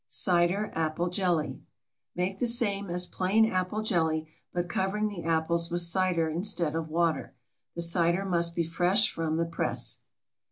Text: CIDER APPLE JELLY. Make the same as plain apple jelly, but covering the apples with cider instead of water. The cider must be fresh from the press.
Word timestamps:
CIDER 0.07 0.71
APPLE 0.73 1.09
JELLY. 1.11 1.61
Make 2.15 2.39
the 2.39 2.47
same 2.47 2.89
as 2.89 3.05
plain 3.05 3.45
apple 3.45 3.83
jelly, 3.83 4.29
but 4.51 4.67
covering 4.67 5.09
the 5.09 5.23
apples 5.25 5.69
with 5.69 5.81
cider 5.81 6.27
instead 6.27 6.73
of 6.73 6.89
water. 6.89 7.35
The 7.75 7.83
cider 7.83 8.25
must 8.25 8.55
be 8.55 8.63
fresh 8.63 9.11
from 9.13 9.37
the 9.37 9.45
press. 9.45 9.99